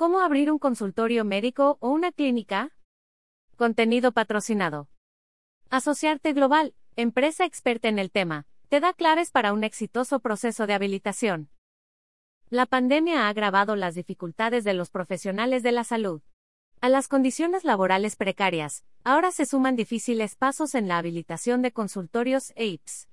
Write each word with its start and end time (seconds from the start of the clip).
¿Cómo 0.00 0.20
abrir 0.20 0.50
un 0.50 0.58
consultorio 0.58 1.26
médico 1.26 1.76
o 1.80 1.90
una 1.90 2.10
clínica? 2.10 2.74
Contenido 3.56 4.12
patrocinado. 4.12 4.88
Asociarte 5.68 6.32
Global, 6.32 6.74
empresa 6.96 7.44
experta 7.44 7.88
en 7.88 7.98
el 7.98 8.10
tema, 8.10 8.46
te 8.70 8.80
da 8.80 8.94
claves 8.94 9.30
para 9.30 9.52
un 9.52 9.62
exitoso 9.62 10.20
proceso 10.20 10.66
de 10.66 10.72
habilitación. 10.72 11.50
La 12.48 12.64
pandemia 12.64 13.26
ha 13.26 13.28
agravado 13.28 13.76
las 13.76 13.94
dificultades 13.94 14.64
de 14.64 14.72
los 14.72 14.88
profesionales 14.88 15.62
de 15.62 15.72
la 15.72 15.84
salud. 15.84 16.22
A 16.80 16.88
las 16.88 17.06
condiciones 17.06 17.64
laborales 17.64 18.16
precarias, 18.16 18.86
ahora 19.04 19.30
se 19.32 19.44
suman 19.44 19.76
difíciles 19.76 20.34
pasos 20.34 20.74
en 20.74 20.88
la 20.88 20.96
habilitación 20.96 21.60
de 21.60 21.72
consultorios 21.72 22.54
AIPS. 22.56 23.10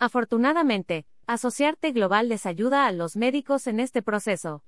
Afortunadamente, 0.00 1.06
Asociarte 1.28 1.92
Global 1.92 2.28
les 2.28 2.46
ayuda 2.46 2.88
a 2.88 2.90
los 2.90 3.14
médicos 3.14 3.68
en 3.68 3.78
este 3.78 4.02
proceso. 4.02 4.64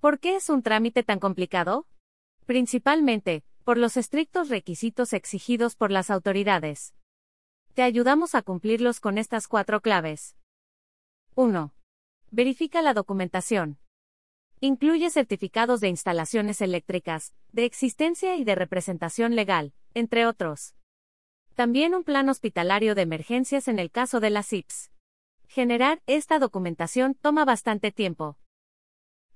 ¿Por 0.00 0.20
qué 0.20 0.36
es 0.36 0.50
un 0.50 0.62
trámite 0.62 1.02
tan 1.02 1.18
complicado? 1.18 1.86
Principalmente, 2.44 3.44
por 3.64 3.78
los 3.78 3.96
estrictos 3.96 4.48
requisitos 4.48 5.12
exigidos 5.12 5.74
por 5.74 5.90
las 5.90 6.10
autoridades. 6.10 6.94
Te 7.74 7.82
ayudamos 7.82 8.34
a 8.34 8.42
cumplirlos 8.42 9.00
con 9.00 9.18
estas 9.18 9.48
cuatro 9.48 9.80
claves. 9.80 10.36
1. 11.34 11.72
Verifica 12.30 12.82
la 12.82 12.94
documentación. 12.94 13.78
Incluye 14.60 15.10
certificados 15.10 15.80
de 15.80 15.88
instalaciones 15.88 16.60
eléctricas, 16.60 17.34
de 17.52 17.64
existencia 17.64 18.36
y 18.36 18.44
de 18.44 18.54
representación 18.54 19.34
legal, 19.34 19.74
entre 19.94 20.26
otros. 20.26 20.74
También 21.54 21.94
un 21.94 22.04
plan 22.04 22.28
hospitalario 22.28 22.94
de 22.94 23.02
emergencias 23.02 23.66
en 23.66 23.78
el 23.78 23.90
caso 23.90 24.20
de 24.20 24.30
las 24.30 24.52
IPS. 24.52 24.92
Generar 25.48 26.02
esta 26.06 26.38
documentación 26.38 27.14
toma 27.14 27.44
bastante 27.44 27.92
tiempo. 27.92 28.38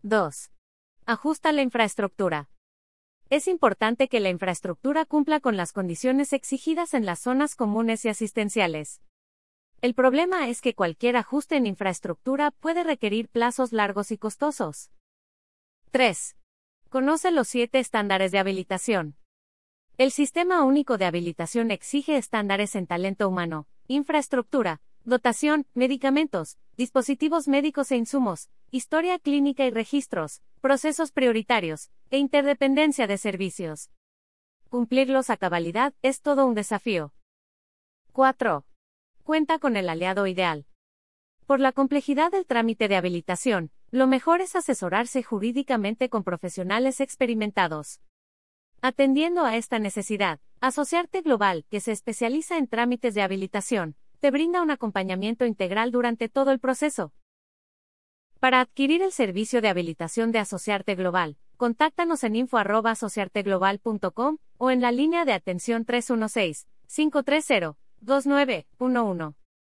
2. 0.02 0.50
Ajusta 1.04 1.52
la 1.52 1.60
infraestructura. 1.60 2.48
Es 3.28 3.46
importante 3.46 4.08
que 4.08 4.20
la 4.20 4.30
infraestructura 4.30 5.04
cumpla 5.04 5.40
con 5.40 5.58
las 5.58 5.72
condiciones 5.72 6.32
exigidas 6.32 6.94
en 6.94 7.04
las 7.04 7.20
zonas 7.20 7.54
comunes 7.54 8.04
y 8.04 8.08
asistenciales. 8.08 9.02
El 9.82 9.94
problema 9.94 10.48
es 10.48 10.62
que 10.62 10.74
cualquier 10.74 11.16
ajuste 11.16 11.56
en 11.56 11.66
infraestructura 11.66 12.50
puede 12.50 12.82
requerir 12.82 13.28
plazos 13.28 13.72
largos 13.72 14.10
y 14.10 14.18
costosos. 14.18 14.90
3. 15.90 16.36
Conoce 16.88 17.30
los 17.30 17.48
siete 17.48 17.78
estándares 17.78 18.32
de 18.32 18.38
habilitación. 18.38 19.16
El 19.98 20.10
Sistema 20.10 20.64
Único 20.64 20.96
de 20.96 21.04
Habilitación 21.04 21.70
exige 21.70 22.16
estándares 22.16 22.74
en 22.74 22.86
talento 22.86 23.28
humano, 23.28 23.68
infraestructura, 23.86 24.80
dotación, 25.04 25.66
medicamentos, 25.74 26.58
dispositivos 26.76 27.48
médicos 27.48 27.90
e 27.90 27.96
insumos, 27.96 28.50
historia 28.70 29.18
clínica 29.18 29.64
y 29.64 29.70
registros, 29.70 30.42
procesos 30.60 31.10
prioritarios, 31.12 31.90
e 32.10 32.18
interdependencia 32.18 33.06
de 33.06 33.18
servicios. 33.18 33.90
Cumplirlos 34.68 35.30
a 35.30 35.36
cabalidad 35.36 35.94
es 36.02 36.20
todo 36.20 36.46
un 36.46 36.54
desafío. 36.54 37.12
4. 38.12 38.64
Cuenta 39.24 39.58
con 39.58 39.76
el 39.76 39.88
aliado 39.88 40.26
ideal. 40.26 40.66
Por 41.46 41.60
la 41.60 41.72
complejidad 41.72 42.30
del 42.30 42.46
trámite 42.46 42.86
de 42.88 42.96
habilitación, 42.96 43.70
lo 43.90 44.06
mejor 44.06 44.40
es 44.40 44.54
asesorarse 44.54 45.22
jurídicamente 45.22 46.08
con 46.08 46.22
profesionales 46.22 47.00
experimentados. 47.00 48.00
Atendiendo 48.82 49.44
a 49.44 49.56
esta 49.56 49.78
necesidad, 49.78 50.40
Asociarte 50.60 51.22
Global, 51.22 51.64
que 51.70 51.80
se 51.80 51.90
especializa 51.90 52.56
en 52.58 52.68
trámites 52.68 53.14
de 53.14 53.22
habilitación, 53.22 53.96
te 54.20 54.30
brinda 54.30 54.62
un 54.62 54.70
acompañamiento 54.70 55.46
integral 55.46 55.90
durante 55.90 56.28
todo 56.28 56.52
el 56.52 56.60
proceso. 56.60 57.12
Para 58.38 58.60
adquirir 58.60 59.02
el 59.02 59.12
servicio 59.12 59.60
de 59.60 59.68
habilitación 59.68 60.30
de 60.30 60.38
Asociarte 60.38 60.94
Global, 60.94 61.36
contáctanos 61.56 62.22
en 62.24 62.36
info@asociarteglobal.com 62.36 64.38
o 64.58 64.70
en 64.70 64.80
la 64.80 64.92
línea 64.92 65.24
de 65.24 65.32
atención 65.32 65.84
316 65.84 66.68
530 66.86 67.76
2911. 68.00 69.39